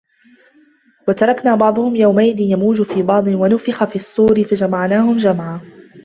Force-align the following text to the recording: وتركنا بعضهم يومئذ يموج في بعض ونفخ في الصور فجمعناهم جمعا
وتركنا 1.07 1.55
بعضهم 1.55 1.95
يومئذ 1.95 2.39
يموج 2.39 2.81
في 2.81 3.01
بعض 3.01 3.27
ونفخ 3.27 3.83
في 3.83 3.95
الصور 3.95 4.43
فجمعناهم 4.43 5.17
جمعا 5.17 5.59